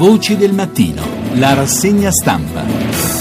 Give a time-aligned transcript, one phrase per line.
[0.00, 1.02] Voci del mattino,
[1.34, 3.19] la rassegna stampa.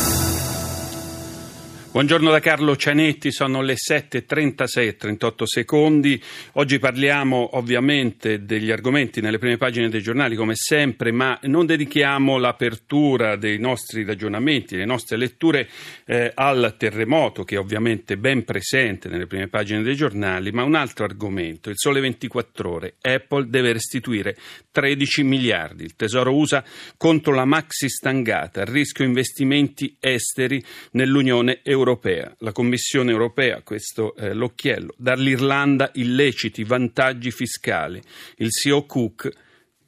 [1.99, 6.23] Buongiorno da Carlo Cianetti, sono le 7.36 38 secondi.
[6.53, 12.37] Oggi parliamo ovviamente degli argomenti nelle prime pagine dei giornali come sempre, ma non dedichiamo
[12.37, 15.67] l'apertura dei nostri ragionamenti, le nostre letture
[16.05, 20.75] eh, al terremoto che è ovviamente ben presente nelle prime pagine dei giornali, ma un
[20.75, 22.95] altro argomento, il sole 24 ore.
[23.01, 24.37] Apple deve restituire
[24.71, 26.63] 13 miliardi, il tesoro USA
[26.95, 34.33] contro la maxi stangata, rischio investimenti esteri nell'Unione Europea europea, la Commissione europea, questo è
[34.33, 37.99] l'occhiello, dall'Irlanda illeciti vantaggi fiscali.
[38.37, 39.29] Il CEO Cook,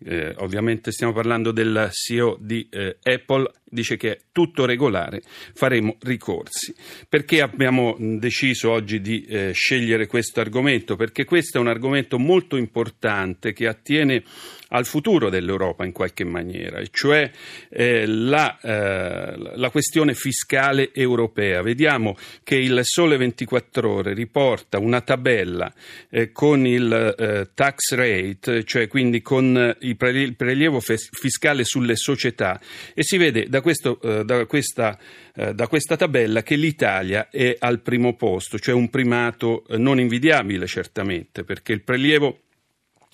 [0.03, 5.21] eh, ovviamente stiamo parlando del CEO di eh, Apple, dice che è tutto regolare,
[5.53, 6.75] faremo ricorsi.
[7.07, 10.95] Perché abbiamo deciso oggi di eh, scegliere questo argomento?
[10.95, 14.23] Perché questo è un argomento molto importante che attiene
[14.73, 17.29] al futuro dell'Europa in qualche maniera, e cioè
[17.69, 21.61] eh, la, eh, la, questione fiscale europea.
[21.61, 25.71] Vediamo che il Sole 24 Ore riporta una tabella
[26.09, 32.59] eh, con il eh, tax rate, cioè quindi con il prelievo fiscale sulle società,
[32.93, 34.97] e si vede da, questo, eh, da questa
[35.33, 40.67] eh, da questa tabella che l'Italia è al primo posto, cioè un primato non invidiabile
[40.67, 42.41] certamente, perché il prelievo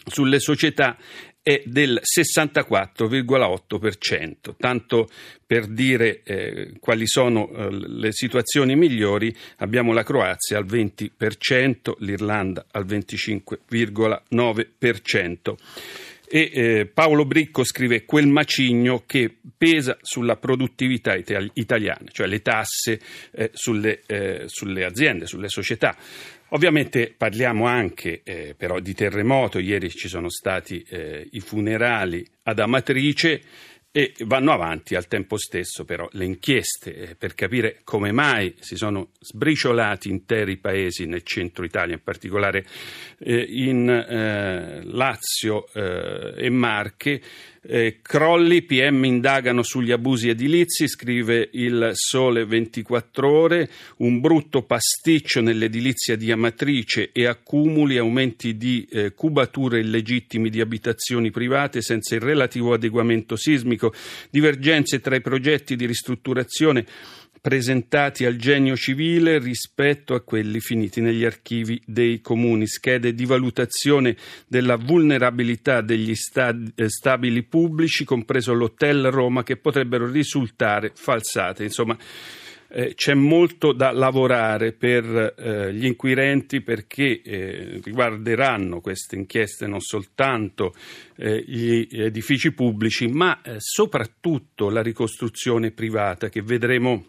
[0.06, 0.98] sulle società
[1.44, 4.56] è del 64,8%.
[4.58, 5.10] Tanto
[5.46, 12.66] per dire eh, quali sono eh, le situazioni migliori, abbiamo la Croazia al 20%, l'Irlanda
[12.72, 15.56] al 25,9%.
[16.30, 23.00] E eh, Paolo Bricco scrive quel macigno che pesa sulla produttività italiana, cioè le tasse
[23.32, 25.96] eh, sulle, eh, sulle aziende, sulle società.
[26.50, 32.60] Ovviamente parliamo anche eh, però di terremoto, ieri ci sono stati eh, i funerali ad
[32.60, 33.42] Amatrice
[33.98, 38.76] e vanno avanti al tempo stesso però le inchieste eh, per capire come mai si
[38.76, 42.64] sono sbriciolati interi paesi nel centro Italia, in particolare
[43.18, 47.22] eh, in eh, Lazio e Marche,
[47.68, 55.42] eh, crolli, PM indagano sugli abusi edilizi, scrive il Sole 24 Ore, un brutto pasticcio
[55.42, 62.22] nell'edilizia di Amatrice e accumuli, aumenti di eh, cubature illegittimi di abitazioni private senza il
[62.22, 63.94] relativo adeguamento sismico,
[64.30, 66.86] divergenze tra i progetti di ristrutturazione
[67.42, 74.16] presentati al genio civile rispetto a quelli finiti negli archivi dei comuni, schede di valutazione
[74.48, 81.64] della vulnerabilità degli eh, stabili pubblici, compreso l'Hotel Roma, che potrebbero risultare falsate.
[81.64, 81.98] Insomma,
[82.70, 89.80] eh, c'è molto da lavorare per eh, gli inquirenti perché eh, riguarderanno queste inchieste non
[89.80, 90.74] soltanto
[91.16, 97.06] eh, gli edifici pubblici, ma eh, soprattutto la ricostruzione privata che vedremo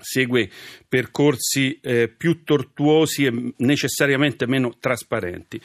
[0.00, 0.48] segue
[0.88, 5.60] percorsi eh, più tortuosi e necessariamente meno trasparenti.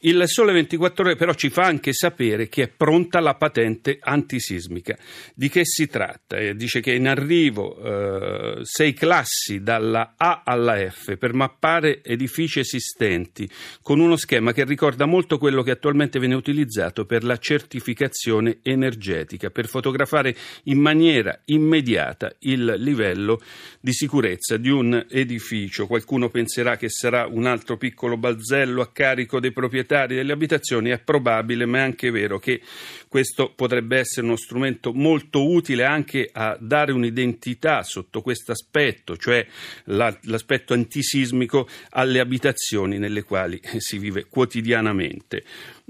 [0.00, 4.96] Il Sole 24 Ore però ci fa anche sapere che è pronta la patente antisismica.
[5.34, 6.36] Di che si tratta?
[6.36, 12.02] Eh, dice che è in arrivo eh, sei classi dalla A alla F per mappare
[12.04, 13.48] edifici esistenti
[13.82, 19.50] con uno schema che ricorda molto quello che attualmente viene utilizzato per la certificazione energetica,
[19.50, 23.40] per fotografare in maniera immediata il livello
[23.88, 25.86] di sicurezza di un edificio.
[25.86, 30.98] Qualcuno penserà che sarà un altro piccolo balzello a carico dei proprietari delle abitazioni, è
[30.98, 32.60] probabile, ma è anche vero che
[33.08, 39.46] questo potrebbe essere uno strumento molto utile anche a dare un'identità sotto questo aspetto, cioè
[39.84, 45.44] la, l'aspetto antisismico alle abitazioni nelle quali si vive quotidianamente.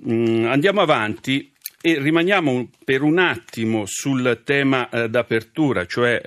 [0.09, 6.21] Mm, andiamo avanti e rimaniamo per un attimo sul tema eh, d'apertura, cioè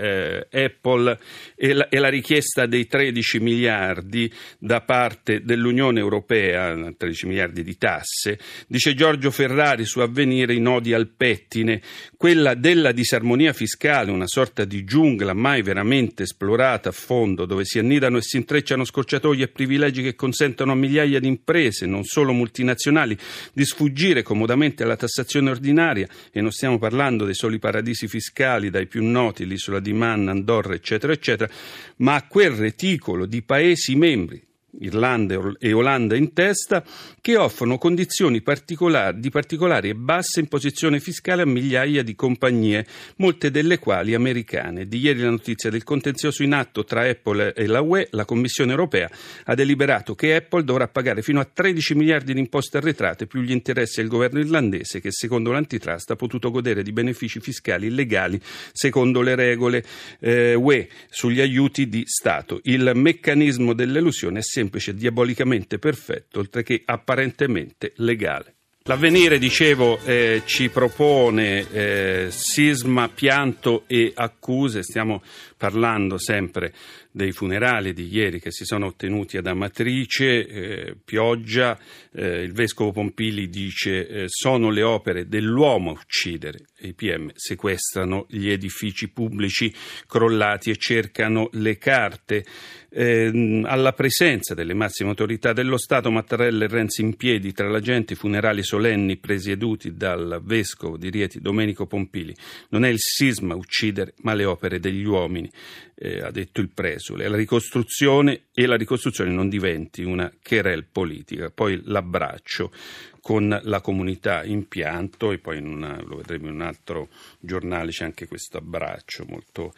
[0.50, 1.20] eh, Apple
[1.56, 7.78] e la, e la, richiesta dei 13 miliardi da parte dell'Unione Europea, 13 miliardi di
[7.78, 8.40] tasse.
[8.66, 11.82] Dice Giorgio Ferrari su avvenire i nodi al pettine,
[12.22, 17.80] quella della disarmonia fiscale, una sorta di giungla mai veramente esplorata a fondo, dove si
[17.80, 22.32] annidano e si intrecciano scorciatoie e privilegi che consentono a migliaia di imprese, non solo
[22.32, 23.18] multinazionali,
[23.54, 28.86] di sfuggire comodamente alla tassazione ordinaria e non stiamo parlando dei soli paradisi fiscali, dai
[28.86, 31.52] più noti, l'isola di Man, Andorra, eccetera, eccetera,
[31.98, 36.84] ma a quel reticolo di Paesi membri Irlanda e Olanda in testa,
[37.20, 42.86] che offrono condizioni particolari, di particolare e bassa imposizione fiscale a migliaia di compagnie,
[43.18, 44.88] molte delle quali americane.
[44.88, 48.72] Di ieri la notizia del contenzioso in atto tra Apple e la UE, la Commissione
[48.72, 49.10] europea
[49.46, 53.52] ha deliberato che Apple dovrà pagare fino a 13 miliardi di imposte arretrate più gli
[53.52, 58.40] interessi al governo irlandese che secondo l'antitrust ha potuto godere di benefici fiscali illegali
[58.72, 59.84] secondo le regole
[60.20, 62.60] eh, UE sugli aiuti di Stato.
[62.64, 68.58] Il meccanismo dell'elusione è semplice, diabolicamente perfetto, oltre che apparentemente legale.
[68.86, 74.82] L'avvenire, dicevo, eh, ci propone eh, sisma, pianto e accuse.
[74.82, 75.22] Stiamo
[75.56, 76.74] parlando sempre
[77.12, 81.78] dei funerali di ieri che si sono ottenuti ad Amatrice, eh, pioggia,
[82.12, 88.26] eh, il vescovo Pompili dice eh, sono le opere dell'uomo a uccidere i PM sequestrano
[88.30, 89.74] gli edifici pubblici
[90.08, 92.46] crollati e cercano le carte.
[92.94, 97.80] Eh, alla presenza delle massime autorità dello Stato, Mattarella e Renzi in piedi tra la
[97.80, 102.34] gente, i funerali solenni presieduti dal vescovo di Rieti Domenico Pompili.
[102.70, 105.52] Non è il sisma uccidere, ma le opere degli uomini
[105.96, 111.50] eh, ha detto il presule, la ricostruzione e la ricostruzione non diventi una querel politica.
[111.50, 112.72] Poi l'abbraccio
[113.20, 117.10] con la comunità in pianto e poi una, lo vedremo in un altro
[117.42, 119.74] giornale c'è anche questo abbraccio molto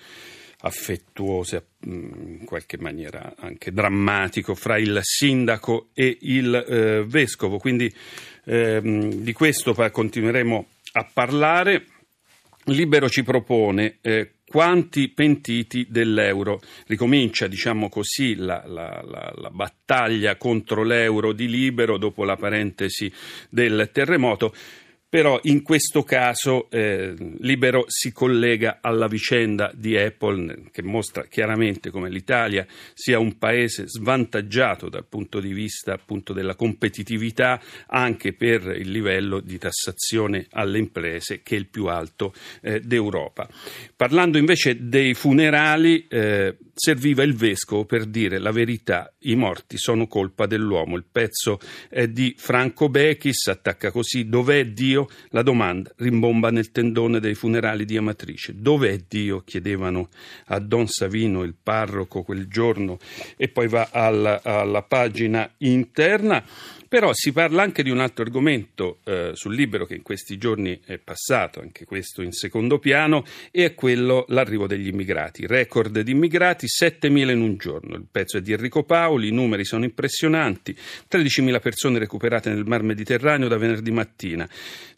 [0.65, 7.94] affettuoso mm, in qualche maniera anche drammatico fra il sindaco e il eh, vescovo quindi
[8.45, 11.86] ehm, di questo continueremo a parlare
[12.68, 16.62] Libero ci propone eh, quanti pentiti dell'euro.
[16.88, 23.12] Ricomincia, diciamo così, la, la, la, la, battaglia contro l'euro di Libero dopo la parentesi
[23.50, 24.54] del terremoto.
[25.13, 31.92] Però in questo caso eh, Libero si collega alla vicenda di Apple che mostra chiaramente
[31.92, 32.65] come l'Italia
[32.95, 39.39] sia un paese svantaggiato dal punto di vista appunto della competitività anche per il livello
[39.39, 42.33] di tassazione alle imprese che è il più alto
[42.63, 43.48] eh, d'Europa.
[43.95, 50.08] Parlando invece dei funerali eh, serviva il vescovo per dire la verità, i morti sono
[50.08, 50.96] colpa dell'uomo.
[50.98, 51.60] Il pezzo
[51.90, 55.08] è di Franco Bechis, attacca così dov'è Dio?
[55.30, 58.54] la domanda rimbomba nel tendone dei funerali di Amatrice.
[58.56, 59.42] Dov'è Dio?
[59.46, 60.10] chiedevano
[60.48, 62.98] a Don Savino, il parroco, quel giorno,
[63.38, 66.44] e poi va alla, alla pagina interna.
[66.94, 70.80] Però si parla anche di un altro argomento eh, sul libro che in questi giorni
[70.86, 75.48] è passato, anche questo in secondo piano, e è quello l'arrivo degli immigrati.
[75.48, 77.95] Record di immigrati, 7.000 in un giorno.
[77.95, 80.75] Il pezzo è di Enrico Paoli, i numeri sono impressionanti,
[81.12, 84.48] 13.000 persone recuperate nel Mar Mediterraneo da venerdì mattina.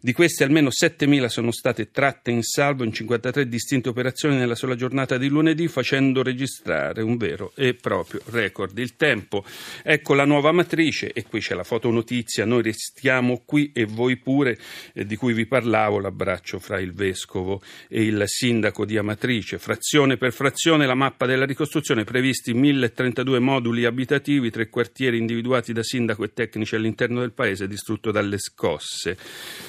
[0.06, 4.76] Di queste almeno 7.000 sono state tratte in salvo in 53 distinte operazioni nella sola
[4.76, 8.78] giornata di lunedì, facendo registrare un vero e proprio record.
[8.78, 9.44] Il tempo,
[9.82, 14.60] ecco la nuova matrice e qui c'è la fotonotizia, noi restiamo qui e voi pure,
[14.94, 19.58] eh, di cui vi parlavo, l'abbraccio fra il vescovo e il sindaco di Amatrice.
[19.58, 25.84] Frazione per frazione la mappa della ricostruzione, previsti 1.032 moduli abitativi, tre quartieri individuati da
[25.84, 29.18] sindaco e tecnici all'interno del paese, distrutto dalle scosse.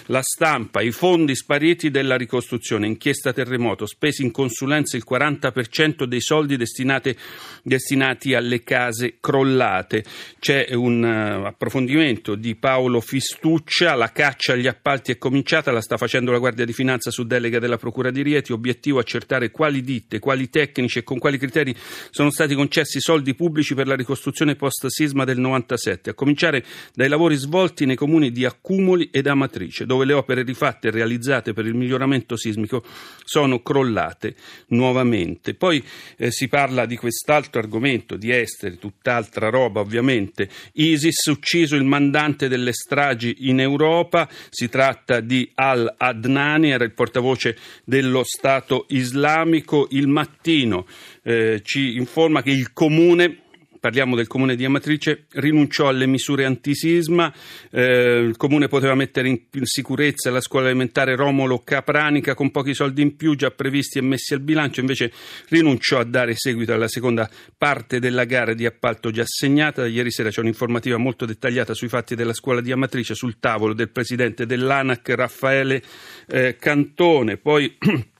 [0.06, 6.20] La stampa, i fondi spariti della ricostruzione, inchiesta terremoto, spesi in consulenza il 40% dei
[6.20, 10.04] soldi destinati, alle case crollate.
[10.40, 15.96] C'è un uh, approfondimento di Paolo Fistuccia, la caccia agli appalti è cominciata, la sta
[15.96, 20.18] facendo la Guardia di Finanza su delega della Procura di Rieti, obiettivo accertare quali ditte,
[20.18, 21.74] quali tecnici e con quali criteri
[22.10, 27.36] sono stati concessi soldi pubblici per la ricostruzione post-sisma del 97, a cominciare dai lavori
[27.36, 31.74] svolti nei comuni di Accumoli ed Amatrice, dove le opere rifatte e realizzate per il
[31.74, 32.84] miglioramento sismico
[33.24, 34.34] sono crollate
[34.68, 35.54] nuovamente.
[35.54, 35.82] Poi
[36.16, 40.48] eh, si parla di quest'altro argomento, di esteri, tutt'altra roba ovviamente.
[40.74, 47.56] ISIS ucciso il mandante delle stragi in Europa, si tratta di Al-Adnani, era il portavoce
[47.84, 49.88] dello Stato islamico.
[49.90, 50.86] Il mattino
[51.22, 53.40] eh, ci informa che il comune
[53.86, 57.32] parliamo del comune di Amatrice, rinunciò alle misure antisisma,
[57.70, 63.02] eh, il comune poteva mettere in, sicurezza la scuola elementare Romolo Capranica con pochi soldi
[63.02, 65.12] in più già previsti e messi al bilancio, invece
[65.50, 69.86] rinunciò a dare seguito alla seconda parte della gara di appalto già assegnata.
[69.86, 73.90] Ieri sera c'è un'informativa molto dettagliata sui fatti della scuola di Amatrice sul tavolo del
[73.90, 75.80] presidente dell'ANAC Raffaele
[76.26, 77.36] eh, Cantone.
[77.36, 77.76] Poi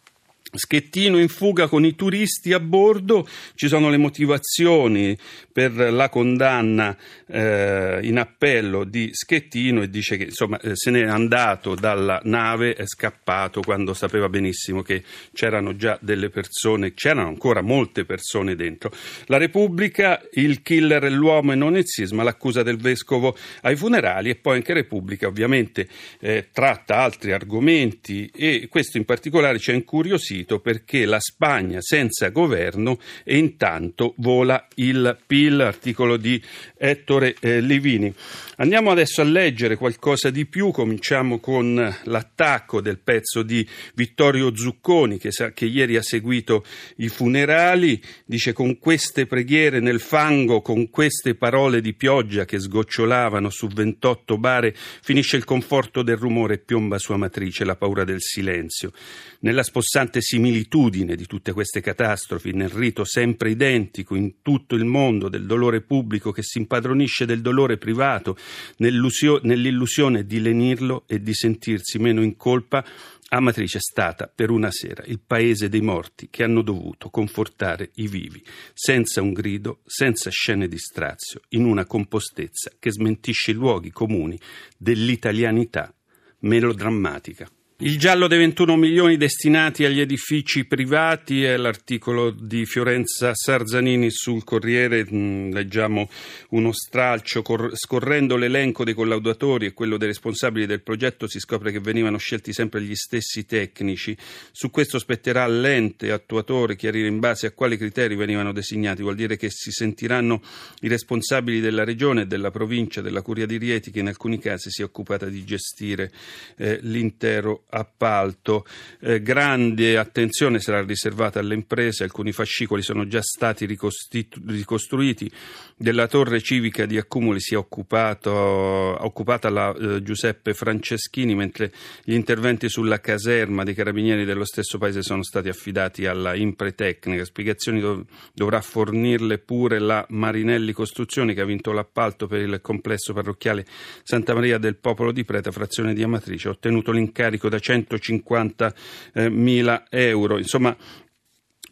[0.57, 5.17] Schettino in fuga con i turisti a bordo, ci sono le motivazioni
[5.53, 6.97] per la condanna
[7.27, 12.75] eh, in appello di Schettino e dice che insomma, eh, se n'è andato dalla nave,
[12.75, 18.93] è scappato quando sapeva benissimo che c'erano già delle persone, c'erano ancora molte persone dentro.
[19.27, 24.31] La Repubblica, il killer è l'uomo e non il sisma, l'accusa del vescovo ai funerali
[24.31, 25.89] e poi anche Repubblica ovviamente
[26.21, 31.81] eh, tratta altri argomenti e questo in particolare ci ha incuriosito partito perché la Spagna
[31.81, 36.41] senza governo e intanto vola il PIL, articolo di
[36.79, 38.13] Ettore eh, Livini.
[38.59, 45.19] Andiamo adesso a leggere qualcosa di più, cominciamo con l'attacco del pezzo di Vittorio Zucconi
[45.19, 46.65] che, che ieri ha seguito
[46.97, 53.51] i funerali, dice con queste preghiere nel fango, con queste parole di pioggia che sgocciolavano
[53.51, 58.23] su 28 bare, finisce il conforto del rumore e piomba sua matrice la paura del
[58.23, 58.93] silenzio.
[59.41, 65.29] Nella spossante similitudine di tutte queste catastrofi, nel rito sempre identico in tutto il mondo
[65.29, 68.37] del dolore pubblico che si impadronisce del dolore privato,
[68.79, 72.85] nell'illusione di lenirlo e di sentirsi meno in colpa,
[73.29, 78.09] Amatrice è stata per una sera il paese dei morti che hanno dovuto confortare i
[78.09, 78.43] vivi,
[78.73, 84.39] senza un grido, senza scene di strazio, in una compostezza che smentisce i luoghi comuni
[84.77, 85.93] dell'italianità
[86.41, 87.49] melodrammatica.
[87.79, 94.45] Il giallo dei 21 milioni destinati agli edifici privati è l'articolo di Fiorenza Sarzanini sul
[94.45, 95.07] Corriere.
[95.13, 96.09] Mm, leggiamo
[96.51, 97.45] uno stralcio.
[97.75, 102.55] Scorrendo l'elenco dei collaudatori e quello dei responsabili del progetto si scopre che venivano scelti
[102.55, 104.17] sempre gli stessi tecnici.
[104.53, 109.03] Su questo spetterà all'ente attuatore chiarire in base a quali criteri venivano designati.
[109.03, 110.41] Vuol dire che si sentiranno
[110.81, 114.81] i responsabili della regione della provincia, della Curia di Rieti, che in alcuni casi si
[114.81, 116.11] è occupata di gestire
[116.57, 118.65] eh, l'intero appalto.
[119.01, 125.31] Eh, grande attenzione sarà riservata alle imprese, alcuni fascicoli sono già stati ricostruiti.
[125.79, 131.71] Della torre civica di Accumuli si è occupato, occupata la eh, Giuseppe Franceschini, mentre
[132.03, 137.25] gli interventi sulla caserma dei carabinieri dello stesso paese sono stati affidati alla Impretecnica.
[137.25, 143.13] Spiegazioni dov- dovrà fornirle pure la Marinelli Costruzioni che ha vinto l'appalto per il complesso
[143.13, 143.67] parrocchiale
[144.03, 146.49] Santa Maria del Popolo di Preta, frazione di Amatrice.
[146.49, 148.75] Ha ottenuto l'incarico da da 150
[149.15, 150.39] eh, mila euro.
[150.39, 150.77] Insomma,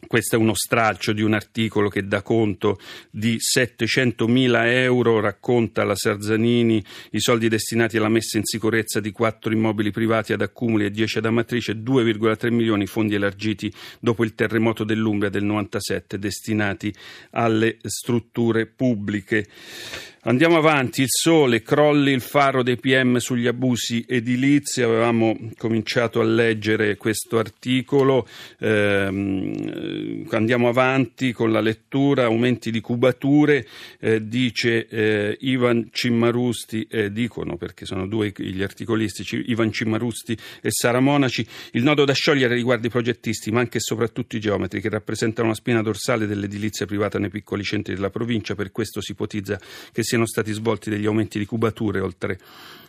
[0.07, 2.77] questo è uno stralcio di un articolo che dà conto
[3.09, 9.51] di 700.000 euro, racconta la Sarzanini i soldi destinati alla messa in sicurezza di quattro
[9.51, 14.83] immobili privati ad accumuli e 10 ad Amatrice, 2,3 milioni fondi elargiti dopo il terremoto
[14.83, 16.93] dell'Umbria del 97 destinati
[17.31, 19.47] alle strutture pubbliche.
[20.27, 26.23] Andiamo avanti, il sole, crolli il faro dei PM sugli abusi edilizi, avevamo cominciato a
[26.23, 28.27] leggere questo articolo,
[28.57, 33.67] eh, andiamo avanti con la lettura, aumenti di cubature,
[33.99, 40.71] eh, dice eh, Ivan Cimmarusti, eh, dicono perché sono due gli articolistici, Ivan Cimmarusti e
[40.71, 44.81] Sara Monaci, il nodo da sciogliere riguarda i progettisti ma anche e soprattutto i geometri
[44.81, 49.11] che rappresentano la spina dorsale dell'edilizia privata nei piccoli centri della provincia, per questo si
[49.11, 49.59] ipotizza
[49.91, 52.39] che sia siano stati svolti degli aumenti di cubature oltre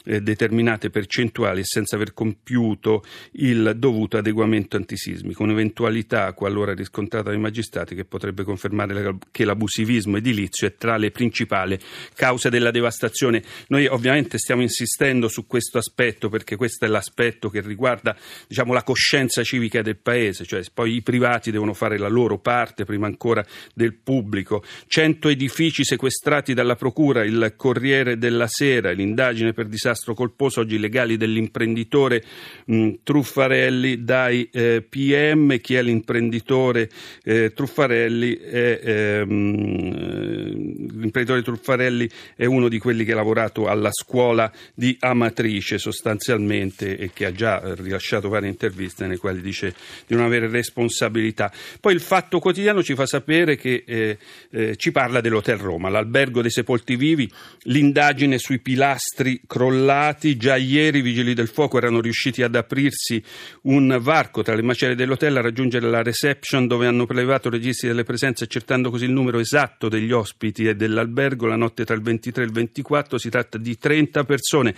[0.07, 7.39] eh, determinate percentuali e senza aver compiuto il dovuto adeguamento antisismico, un'eventualità qualora riscontrata dai
[7.39, 11.79] magistrati che potrebbe confermare che l'abusivismo edilizio è tra le principali
[12.15, 13.43] cause della devastazione.
[13.69, 18.17] Noi ovviamente stiamo insistendo su questo aspetto perché questo è l'aspetto che riguarda
[18.47, 22.85] diciamo, la coscienza civica del Paese, cioè poi i privati devono fare la loro parte
[22.85, 24.63] prima ancora del pubblico.
[24.87, 30.79] 100 edifici sequestrati dalla Procura Ancora il Corriere della Sera, l'indagine per disastro colposo, oggi
[30.79, 32.23] legali dell'imprenditore
[32.67, 35.59] mh, Truffarelli dai eh, PM.
[35.59, 36.91] Chi è l'imprenditore
[37.25, 38.37] eh, Truffarelli?
[38.37, 45.79] È, ehm, l'imprenditore Truffarelli è uno di quelli che ha lavorato alla scuola di Amatrice
[45.79, 49.75] sostanzialmente e che ha già rilasciato varie interviste nelle quali dice
[50.07, 51.53] di non avere responsabilità.
[51.81, 54.19] Poi il Fatto Quotidiano ci fa sapere che eh,
[54.51, 57.31] eh ci parla dell'Hotel Roma, l'albergo dei sepolti vivi
[57.65, 60.37] l'indagine sui pilastri crollati.
[60.37, 63.23] Già ieri i vigili del fuoco erano riusciti ad aprirsi
[63.63, 68.05] un varco tra le macerie dell'hotel a raggiungere la reception dove hanno prelevato registri delle
[68.05, 72.43] presenze accertando così il numero esatto degli ospiti e dell'albergo la notte tra il 23
[72.43, 73.19] e il 24.
[73.19, 74.75] Si tratta di 30 persone.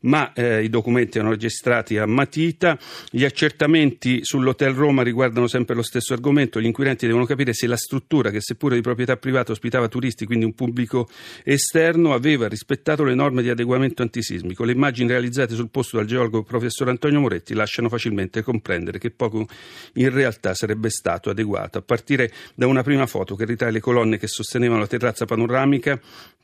[0.00, 2.78] Ma eh, i documenti erano registrati a matita.
[3.10, 6.60] Gli accertamenti sull'Hotel Roma riguardano sempre lo stesso argomento.
[6.60, 10.44] Gli inquirenti devono capire se la struttura, che seppure di proprietà privata ospitava turisti, quindi
[10.44, 11.08] un pubblico
[11.44, 14.64] esterno, aveva rispettato le norme di adeguamento antisismico.
[14.64, 19.46] Le immagini realizzate sul posto dal geologo professor Antonio Moretti lasciano facilmente comprendere che poco
[19.94, 24.18] in realtà sarebbe stato adeguato, a partire da una prima foto che ritrae le colonne
[24.18, 26.00] che sostenevano la terrazza panoramica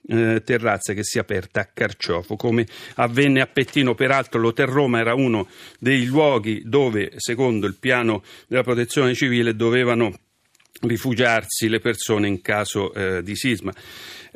[0.08, 3.94] eh, terrazza che si è aperta a Carciofo, come avvenne a Pettino.
[3.94, 5.48] Peraltro l'Hotel Roma era uno
[5.78, 10.12] dei luoghi dove, secondo il piano della protezione civile, dovevano
[10.80, 13.72] rifugiarsi le persone in caso eh, di sisma.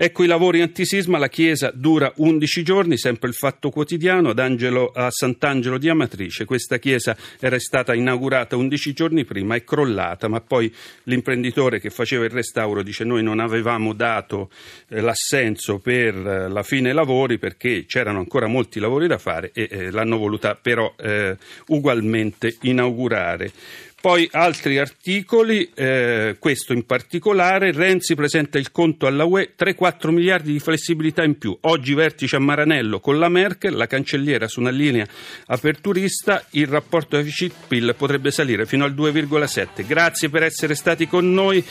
[0.03, 4.93] Ecco i lavori antisisma, la chiesa dura 11 giorni, sempre il fatto quotidiano, ad Angelo,
[4.95, 6.47] a Sant'Angelo di Amatrice.
[6.47, 12.25] Questa chiesa era stata inaugurata 11 giorni prima, è crollata, ma poi l'imprenditore che faceva
[12.25, 14.49] il restauro dice noi non avevamo dato
[14.89, 19.69] eh, l'assenso per eh, la fine lavori perché c'erano ancora molti lavori da fare e
[19.71, 23.53] eh, l'hanno voluta però eh, ugualmente inaugurare.
[24.01, 30.53] Poi altri articoli, eh, questo in particolare, Renzi presenta il conto alla UE, 3-4 miliardi
[30.53, 31.55] di flessibilità in più.
[31.61, 35.07] Oggi vertice a Maranello con la Merkel, la cancelliera su una linea
[35.49, 39.87] aperturista, il rapporto deficit-PIL potrebbe salire fino al 2,7.
[39.87, 41.63] Grazie per essere stati con noi,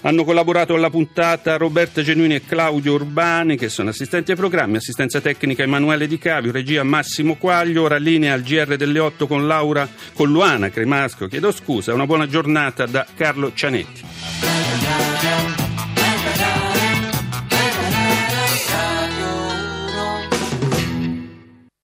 [0.00, 5.20] hanno collaborato alla puntata Roberta Genuini e Claudio Urbani che sono assistenti ai programmi, assistenza
[5.20, 9.88] tecnica Emanuele Di Cavio, regia Massimo Quaglio, ora linea al GR delle 8 con Laura,
[10.14, 11.92] con Luana Cremasco, chiedo scusa scusa.
[11.92, 15.15] Una buona giornata da Carlo Cianetti.